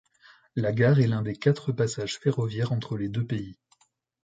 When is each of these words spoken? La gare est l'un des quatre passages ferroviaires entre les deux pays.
La 0.55 0.71
gare 0.71 0.99
est 0.99 1.05
l'un 1.05 1.21
des 1.21 1.35
quatre 1.35 1.71
passages 1.71 2.17
ferroviaires 2.17 2.71
entre 2.71 2.97
les 2.97 3.07
deux 3.07 3.23
pays. 3.23 3.59